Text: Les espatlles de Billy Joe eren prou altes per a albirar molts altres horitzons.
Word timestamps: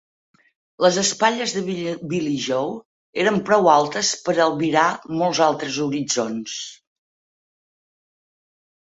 Les 0.83 0.95
espatlles 0.99 1.51
de 1.55 1.59
Billy 2.13 2.37
Joe 2.45 2.71
eren 3.23 3.37
prou 3.49 3.69
altes 3.73 4.09
per 4.29 4.35
a 4.37 4.41
albirar 4.45 4.85
molts 5.19 5.41
altres 5.49 5.77
horitzons. 5.85 6.55